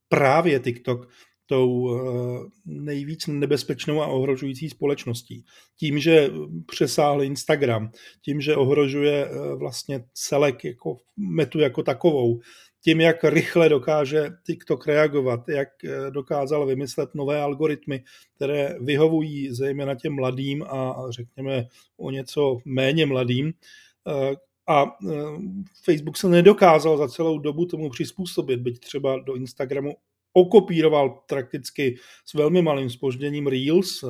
právě 0.08 0.60
TikTok 0.60 1.08
tou 1.46 1.94
eh, 1.94 2.48
nejvíc 2.64 3.26
nebezpečnou 3.26 4.02
a 4.02 4.06
ohrožující 4.06 4.70
společností. 4.70 5.44
Tím, 5.76 5.98
že 5.98 6.30
přesáhl 6.66 7.22
Instagram, 7.22 7.90
tím, 8.24 8.40
že 8.40 8.56
ohrožuje 8.56 9.28
vlastně 9.56 10.04
celek 10.14 10.64
jako 10.64 10.96
metu 11.16 11.58
jako 11.58 11.82
takovou, 11.82 12.40
tím, 12.84 13.00
jak 13.00 13.24
rychle 13.24 13.68
dokáže 13.68 14.30
TikTok 14.46 14.86
reagovat, 14.86 15.48
jak 15.48 15.68
eh, 15.84 16.10
dokázal 16.10 16.66
vymyslet 16.66 17.14
nové 17.14 17.42
algoritmy, 17.42 18.04
které 18.36 18.76
vyhovují 18.80 19.54
zejména 19.54 19.94
těm 19.94 20.14
mladým 20.14 20.62
a 20.62 20.96
řekněme 21.08 21.66
o 21.96 22.10
něco 22.10 22.58
méně 22.64 23.06
mladým. 23.06 23.52
Eh, 24.08 24.34
a 24.66 24.84
eh, 24.84 25.14
Facebook 25.84 26.16
se 26.16 26.28
nedokázal 26.28 26.98
za 26.98 27.08
celou 27.08 27.38
dobu 27.38 27.66
tomu 27.66 27.90
přizpůsobit, 27.90 28.60
byť 28.60 28.80
třeba 28.80 29.18
do 29.18 29.34
Instagramu 29.34 29.96
okopíroval 30.32 31.10
prakticky 31.10 31.96
s 32.24 32.34
velmi 32.34 32.62
malým 32.62 32.90
spožděním 32.90 33.46
Reels, 33.46 34.04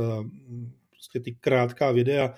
prostě 0.90 1.20
ty 1.20 1.36
krátká 1.40 1.92
videa, 1.92 2.34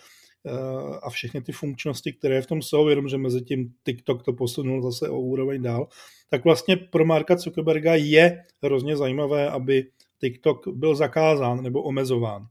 a 1.03 1.11
všechny 1.11 1.43
ty 1.43 1.53
funkčnosti, 1.53 2.13
které 2.13 2.43
v 2.43 2.47
tom 2.47 2.63
jsou, 2.63 2.89
jenomže 2.89 3.19
mezi 3.19 3.43
tím 3.43 3.75
TikTok 3.85 4.23
to 4.23 4.33
posunul 4.33 4.83
zase 4.83 5.09
o 5.09 5.21
úroveň 5.21 5.63
dál, 5.63 5.89
tak 6.31 6.45
vlastně 6.45 6.77
pro 6.77 7.05
Marka 7.05 7.37
Zuckerberga 7.37 7.95
je 7.95 8.45
hrozně 8.63 8.97
zajímavé, 8.97 9.51
aby 9.51 9.87
TikTok 10.21 10.69
byl 10.69 10.95
zakázán 10.95 11.63
nebo 11.63 11.83
omezován. 11.83 12.47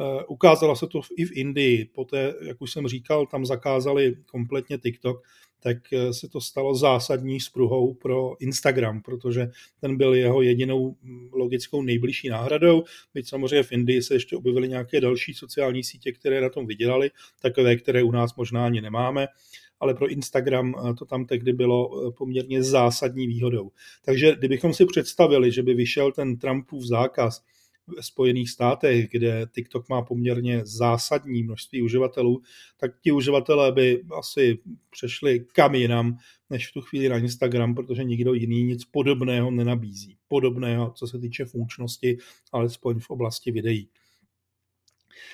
Eh, 0.00 0.24
ukázalo 0.24 0.76
se 0.76 0.86
to 0.86 1.00
i 1.16 1.24
v 1.24 1.32
Indii, 1.32 1.84
poté, 1.84 2.34
jak 2.42 2.62
už 2.62 2.72
jsem 2.72 2.88
říkal, 2.88 3.26
tam 3.26 3.46
zakázali 3.46 4.16
kompletně 4.26 4.78
TikTok, 4.78 5.22
tak 5.64 5.92
eh, 5.92 6.14
se 6.14 6.28
to 6.28 6.40
stalo 6.40 6.74
zásadní 6.74 7.40
spruhou 7.40 7.94
pro 7.94 8.36
Instagram, 8.40 9.02
protože 9.02 9.50
ten 9.80 9.96
byl 9.96 10.14
jeho 10.14 10.42
jedinou 10.42 10.96
mm, 11.02 11.28
logickou 11.32 11.82
nejbližší 11.82 12.28
náhradou. 12.28 12.84
Byť 13.14 13.28
samozřejmě 13.28 13.62
v 13.62 13.72
Indii 13.72 14.02
se 14.02 14.14
ještě 14.14 14.36
objevily 14.36 14.68
nějaké 14.68 15.00
další 15.00 15.34
sociální 15.34 15.84
sítě, 15.84 16.12
které 16.12 16.40
na 16.40 16.48
tom 16.48 16.66
vydělali, 16.66 17.10
takové, 17.42 17.76
které 17.76 18.02
u 18.02 18.10
nás 18.10 18.36
možná 18.36 18.66
ani 18.66 18.80
nemáme 18.80 19.28
ale 19.80 19.94
pro 19.94 20.08
Instagram 20.08 20.74
eh, 20.74 20.94
to 20.94 21.04
tam 21.04 21.24
tehdy 21.24 21.52
bylo 21.52 22.10
poměrně 22.10 22.62
zásadní 22.62 23.26
výhodou. 23.26 23.70
Takže 24.04 24.36
kdybychom 24.38 24.74
si 24.74 24.86
představili, 24.86 25.52
že 25.52 25.62
by 25.62 25.74
vyšel 25.74 26.12
ten 26.12 26.36
Trumpův 26.38 26.84
zákaz, 26.84 27.42
Spojených 28.00 28.50
státech, 28.50 29.08
kde 29.10 29.46
TikTok 29.54 29.88
má 29.88 30.02
poměrně 30.02 30.60
zásadní 30.64 31.42
množství 31.42 31.82
uživatelů, 31.82 32.42
tak 32.76 33.00
ti 33.00 33.12
uživatelé 33.12 33.72
by 33.72 34.04
asi 34.18 34.58
přešli 34.90 35.46
kam 35.52 35.74
jinam, 35.74 36.18
než 36.50 36.68
v 36.68 36.72
tu 36.72 36.80
chvíli 36.80 37.08
na 37.08 37.18
Instagram, 37.18 37.74
protože 37.74 38.04
nikdo 38.04 38.34
jiný 38.34 38.62
nic 38.62 38.84
podobného 38.84 39.50
nenabízí. 39.50 40.16
Podobného, 40.28 40.92
co 40.96 41.06
se 41.06 41.18
týče 41.18 41.44
funkčnosti, 41.44 42.18
alespoň 42.52 43.00
v 43.00 43.10
oblasti 43.10 43.50
videí. 43.50 43.88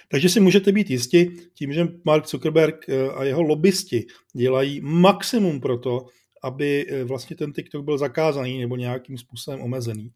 Takže 0.09 0.29
si 0.29 0.41
můžete 0.41 0.73
být 0.73 0.91
jisti 0.91 1.31
tím, 1.55 1.73
že 1.73 1.89
Mark 2.05 2.29
Zuckerberg 2.29 2.89
eh, 2.89 3.11
a 3.11 3.25
jeho 3.25 3.43
lobbysti 3.43 4.07
dělají 4.33 4.81
maximum 4.81 5.61
pro 5.61 5.79
to, 5.79 6.07
aby 6.43 6.87
eh, 6.89 7.05
vlastně 7.05 7.37
ten 7.37 7.53
TikTok 7.53 7.85
byl 7.85 7.99
zakázaný 7.99 8.61
nebo 8.61 8.77
nějakým 8.77 9.19
způsobem 9.19 9.61
omezený. 9.61 10.11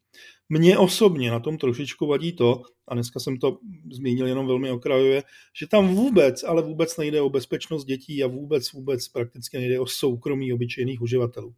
Mně 0.48 0.78
osobně 0.78 1.30
na 1.30 1.40
tom 1.40 1.58
trošičku 1.58 2.06
vadí 2.06 2.32
to, 2.32 2.62
a 2.88 2.94
dneska 2.94 3.20
jsem 3.20 3.36
to 3.36 3.58
zmínil 3.92 4.26
jenom 4.26 4.46
velmi 4.46 4.70
okrajově, 4.70 5.22
že 5.58 5.66
tam 5.66 5.94
vůbec, 5.94 6.44
ale 6.44 6.62
vůbec 6.62 6.96
nejde 6.96 7.20
o 7.20 7.30
bezpečnost 7.30 7.84
dětí 7.84 8.24
a 8.24 8.26
vůbec, 8.26 8.72
vůbec 8.72 9.08
prakticky 9.08 9.58
nejde 9.58 9.80
o 9.80 9.86
soukromí 9.86 10.52
obyčejných 10.52 11.02
uživatelů. 11.02 11.54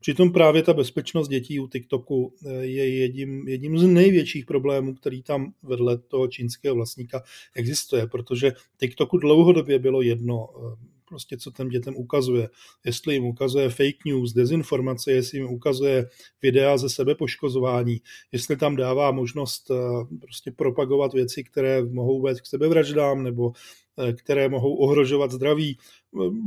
Přitom 0.00 0.32
právě 0.32 0.62
ta 0.62 0.72
bezpečnost 0.72 1.28
dětí 1.28 1.60
u 1.60 1.68
TikToku 1.68 2.34
eh, 2.46 2.52
je 2.52 2.96
jedním, 2.98 3.48
jedním 3.48 3.78
z 3.78 3.82
největších 3.86 4.46
problémů, 4.46 4.94
který 4.94 5.22
tam 5.22 5.52
vedle 5.62 5.98
toho 5.98 6.28
čínského 6.28 6.74
vlastníka 6.74 7.22
existuje, 7.54 8.06
protože 8.06 8.52
TikToku 8.80 9.18
dlouhodobě 9.18 9.78
bylo 9.78 10.02
jedno, 10.02 10.48
eh, 10.56 10.90
prostě 11.10 11.36
co 11.36 11.50
těm 11.50 11.68
dětem 11.68 11.96
ukazuje. 11.96 12.48
Jestli 12.84 13.14
jim 13.14 13.24
ukazuje 13.24 13.68
fake 13.68 14.04
news, 14.06 14.32
dezinformace, 14.32 15.12
jestli 15.12 15.38
jim 15.38 15.50
ukazuje 15.50 16.08
videa 16.42 16.78
ze 16.78 16.88
sebepoškozování, 16.88 18.00
jestli 18.32 18.56
tam 18.56 18.76
dává 18.76 19.10
možnost 19.10 19.70
eh, 19.70 19.74
prostě 20.20 20.50
propagovat 20.50 21.12
věci, 21.12 21.44
které 21.44 21.82
mohou 21.82 22.22
vést 22.22 22.40
k 22.40 22.46
sebevraždám 22.46 23.22
nebo 23.22 23.52
eh, 23.98 24.12
které 24.12 24.48
mohou 24.48 24.74
ohrožovat 24.74 25.30
zdraví. 25.30 25.78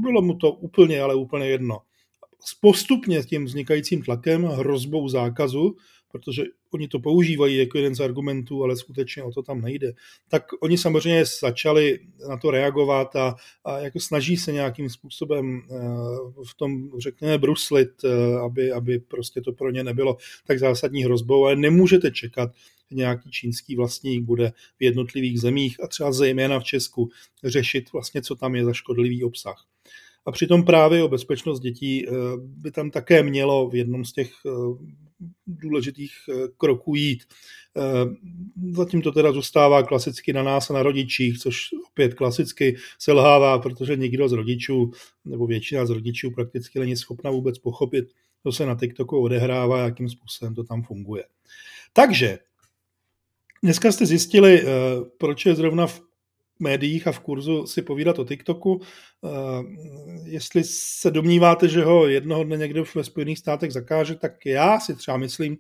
Bylo 0.02 0.22
mu 0.22 0.34
to 0.34 0.52
úplně, 0.52 1.02
ale 1.02 1.16
úplně 1.16 1.48
jedno. 1.48 1.80
S 2.40 2.56
postupně 2.56 3.24
tím 3.24 3.46
vznikajícím 3.46 4.02
tlakem, 4.02 4.44
hrozbou 4.44 5.10
zákazu, 5.10 5.76
protože 6.14 6.44
oni 6.72 6.88
to 6.88 7.00
používají 7.00 7.58
jako 7.58 7.78
jeden 7.78 7.96
z 7.96 8.00
argumentů, 8.00 8.64
ale 8.64 8.76
skutečně 8.76 9.24
o 9.24 9.32
to 9.32 9.44
tam 9.44 9.62
nejde, 9.62 9.94
tak 10.30 10.44
oni 10.62 10.78
samozřejmě 10.78 11.24
začali 11.42 12.00
na 12.30 12.38
to 12.38 12.52
reagovat 12.52 13.16
a, 13.16 13.36
a 13.66 13.80
jako 13.80 14.00
snaží 14.00 14.38
se 14.38 14.52
nějakým 14.52 14.90
způsobem 14.90 15.62
eh, 15.62 15.76
v 16.52 16.58
tom, 16.58 16.92
řekněme, 17.00 17.38
bruslit, 17.38 17.90
eh, 18.06 18.40
aby, 18.46 18.72
aby 18.72 19.00
prostě 19.00 19.42
to 19.42 19.54
pro 19.54 19.72
ně 19.72 19.84
nebylo 19.84 20.18
tak 20.48 20.60
zásadní 20.60 21.04
hrozbou, 21.04 21.46
ale 21.46 21.56
nemůžete 21.56 22.12
čekat, 22.12 22.52
nějaký 22.92 23.32
čínský 23.32 23.76
vlastník 23.76 24.24
bude 24.24 24.52
v 24.80 24.84
jednotlivých 24.84 25.40
zemích 25.42 25.84
a 25.84 25.88
třeba 25.88 26.12
zejména 26.12 26.60
v 26.60 26.64
Česku 26.64 27.10
řešit 27.44 27.92
vlastně, 27.94 28.22
co 28.22 28.36
tam 28.36 28.56
je 28.56 28.66
za 28.66 28.74
škodlivý 28.74 29.24
obsah. 29.24 29.66
A 30.26 30.32
přitom 30.32 30.64
právě 30.66 31.04
o 31.04 31.08
bezpečnost 31.08 31.60
dětí 31.60 32.08
eh, 32.08 32.12
by 32.38 32.72
tam 32.72 32.92
také 32.92 33.24
mělo 33.24 33.70
v 33.70 33.76
jednom 33.76 34.06
z 34.06 34.14
těch 34.14 34.32
důležitých 35.48 36.14
eh, 36.30 36.34
kroků 36.58 36.96
jít. 36.96 37.24
Zatím 38.72 39.02
to 39.02 39.12
teda 39.12 39.32
zůstává 39.32 39.84
klasicky 39.84 40.34
na 40.34 40.44
nás 40.44 40.70
a 40.70 40.74
na 40.74 40.84
rodičích, 40.84 41.40
což 41.40 41.70
opět 41.92 42.14
klasicky 42.14 42.76
selhává, 43.00 43.60
protože 43.60 43.96
nikdo 43.96 44.30
z 44.30 44.32
rodičů, 44.32 44.92
nebo 45.26 45.48
většina 45.48 45.86
z 45.86 45.90
rodičů 45.90 46.32
prakticky 46.32 46.80
není 46.80 46.96
schopna 46.96 47.32
vůbec 47.32 47.60
pochopit, 47.60 48.06
co 48.44 48.52
se 48.52 48.66
na 48.66 48.76
TikToku 48.76 49.22
odehrává, 49.22 49.80
jakým 49.80 50.10
způsobem 50.10 50.56
to 50.56 50.64
tam 50.64 50.84
funguje. 50.84 51.24
Takže 51.94 52.40
dneska 53.64 53.92
jste 53.92 54.06
zjistili, 54.06 54.64
proč 55.18 55.46
je 55.46 55.56
zrovna 55.56 55.88
v 55.88 56.02
médiích 56.60 57.08
a 57.08 57.12
v 57.12 57.20
kurzu 57.20 57.68
si 57.68 57.82
povídat 57.82 58.20
o 58.20 58.26
TikToku. 58.26 58.82
Eh, 58.82 59.30
jestli 60.24 60.64
se 60.64 61.12
domníváte, 61.12 61.68
že 61.68 61.84
ho 61.84 62.08
jednoho 62.08 62.44
dne 62.44 62.58
někdo 62.58 62.84
ve 62.96 63.04
Spojených 63.04 63.40
státech 63.40 63.74
zakáže, 63.74 64.16
tak 64.16 64.46
já 64.46 64.80
si 64.80 64.96
třeba 64.96 65.18
myslím, 65.18 65.58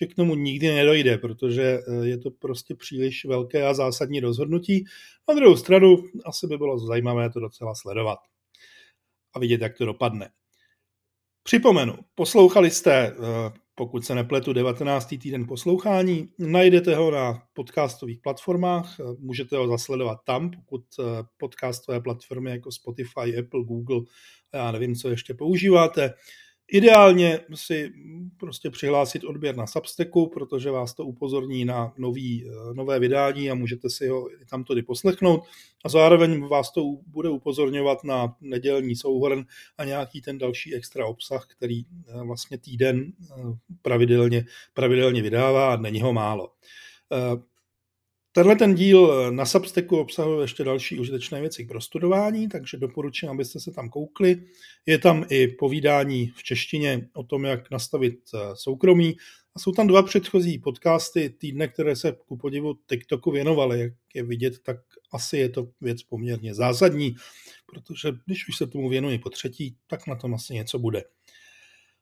že 0.00 0.06
k 0.06 0.14
tomu 0.14 0.34
nikdy 0.34 0.74
nedojde, 0.74 1.18
protože 1.18 1.62
eh, 1.62 2.06
je 2.06 2.18
to 2.18 2.30
prostě 2.30 2.74
příliš 2.74 3.24
velké 3.24 3.66
a 3.66 3.74
zásadní 3.74 4.20
rozhodnutí. 4.20 4.84
Na 5.28 5.34
druhou 5.34 5.56
stranu 5.56 5.96
asi 6.24 6.46
by 6.46 6.58
bylo 6.58 6.78
zajímavé 6.78 7.30
to 7.30 7.40
docela 7.40 7.74
sledovat 7.74 8.18
a 9.34 9.38
vidět, 9.38 9.60
jak 9.60 9.76
to 9.76 9.86
dopadne. 9.86 10.30
Připomenu, 11.46 11.94
poslouchali 12.14 12.70
jste 12.70 13.06
eh, 13.06 13.14
pokud 13.74 14.04
se 14.04 14.14
nepletu, 14.14 14.52
19. 14.52 15.06
týden 15.06 15.46
poslouchání. 15.46 16.28
Najdete 16.38 16.96
ho 16.96 17.10
na 17.10 17.42
podcastových 17.52 18.20
platformách, 18.20 18.96
můžete 19.18 19.56
ho 19.56 19.68
zasledovat 19.68 20.18
tam, 20.24 20.50
pokud 20.50 20.82
eh, 21.00 21.02
podcastové 21.36 22.00
platformy 22.00 22.50
jako 22.50 22.72
Spotify, 22.72 23.38
Apple, 23.38 23.64
Google, 23.64 24.00
já 24.54 24.72
nevím, 24.72 24.94
co 24.94 25.08
ještě 25.08 25.34
používáte. 25.34 26.14
Ideálně 26.72 27.40
si 27.54 27.92
prostě 28.36 28.70
přihlásit 28.70 29.24
odběr 29.24 29.56
na 29.56 29.66
Substacku, 29.66 30.26
protože 30.26 30.70
vás 30.70 30.94
to 30.94 31.04
upozorní 31.04 31.64
na 31.64 31.92
nový, 31.98 32.44
eh, 32.46 32.74
nové 32.74 32.98
vydání 32.98 33.50
a 33.50 33.54
můžete 33.54 33.90
si 33.90 34.08
ho 34.08 34.28
tam 34.50 34.64
tady 34.64 34.82
poslechnout. 34.82 35.42
A 35.84 35.88
zároveň 35.88 36.42
vás 36.42 36.72
to 36.72 36.82
bude 37.06 37.28
upozorňovat 37.28 38.04
na 38.04 38.36
nedělní 38.40 38.96
souhrn 38.96 39.44
a 39.78 39.84
nějaký 39.84 40.20
ten 40.20 40.38
další 40.38 40.74
extra 40.74 41.06
obsah, 41.06 41.46
který 41.56 41.80
eh, 41.80 42.22
vlastně 42.26 42.58
týden 42.58 43.12
eh, 43.22 43.34
pravidelně, 43.82 44.44
pravidelně 44.74 45.22
vydává 45.22 45.74
a 45.74 45.76
není 45.76 46.00
ho 46.00 46.12
málo. 46.12 46.50
Tenhle 48.36 48.56
ten 48.56 48.74
díl 48.74 49.12
eh, 49.12 49.30
na 49.30 49.46
Substacku 49.46 49.98
obsahuje 49.98 50.44
ještě 50.44 50.64
další 50.64 50.98
užitečné 50.98 51.40
věci 51.40 51.64
k 51.64 51.68
prostudování, 51.68 52.48
takže 52.48 52.76
doporučím, 52.76 53.28
abyste 53.28 53.60
se 53.60 53.72
tam 53.72 53.88
koukli. 53.88 54.42
Je 54.86 54.98
tam 54.98 55.24
i 55.28 55.48
povídání 55.48 56.32
v 56.36 56.42
češtině 56.42 57.08
o 57.14 57.22
tom, 57.22 57.44
jak 57.44 57.70
nastavit 57.70 58.18
eh, 58.34 58.38
soukromí. 58.54 59.16
A 59.54 59.58
jsou 59.58 59.72
tam 59.72 59.86
dva 59.86 60.02
předchozí 60.02 60.58
podcasty 60.58 61.30
týdne, 61.30 61.68
které 61.68 61.96
se 61.96 62.16
ku 62.26 62.36
podivu 62.36 62.74
TikToku 62.86 63.30
věnovaly. 63.30 63.80
Jak 63.80 63.92
je 64.14 64.22
vidět, 64.22 64.58
tak 64.62 64.76
asi 65.12 65.38
je 65.38 65.48
to 65.48 65.68
věc 65.80 66.02
poměrně 66.02 66.54
zásadní, 66.54 67.14
protože 67.66 68.12
když 68.26 68.48
už 68.48 68.56
se 68.56 68.66
tomu 68.66 68.88
věnuji 68.88 69.18
po 69.18 69.30
třetí, 69.30 69.76
tak 69.86 70.06
na 70.06 70.14
tom 70.14 70.34
asi 70.34 70.54
něco 70.54 70.78
bude. 70.78 71.04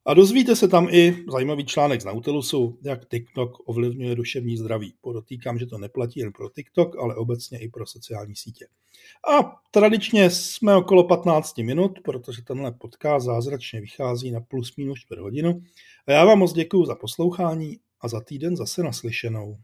A 0.07 0.15
dozvíte 0.15 0.57
se 0.57 0.69
tam 0.69 0.89
i 0.91 1.25
zajímavý 1.33 1.65
článek 1.65 2.01
z 2.01 2.05
Nautilusu, 2.05 2.79
jak 2.83 3.09
TikTok 3.09 3.69
ovlivňuje 3.69 4.15
duševní 4.15 4.57
zdraví. 4.57 4.95
Podotýkám, 5.01 5.59
že 5.59 5.67
to 5.67 5.79
neplatí 5.79 6.21
jen 6.21 6.33
pro 6.33 6.49
TikTok, 6.49 6.97
ale 6.99 7.15
obecně 7.15 7.59
i 7.59 7.69
pro 7.69 7.87
sociální 7.87 8.37
sítě. 8.37 8.67
A 9.33 9.57
tradičně 9.71 10.31
jsme 10.31 10.77
okolo 10.77 11.05
15 11.05 11.59
minut, 11.59 11.99
protože 12.05 12.43
tenhle 12.43 12.73
podcast 12.73 13.27
zázračně 13.27 13.81
vychází 13.81 14.31
na 14.31 14.41
plus 14.41 14.77
minus 14.77 14.99
čtvrt 14.99 15.21
hodinu. 15.21 15.63
A 16.07 16.13
já 16.13 16.25
vám 16.25 16.39
moc 16.39 16.53
děkuji 16.53 16.87
za 16.87 16.95
poslouchání 16.95 17.79
a 18.01 18.09
za 18.09 18.21
týden 18.21 18.57
zase 18.57 18.83
naslyšenou. 18.83 19.57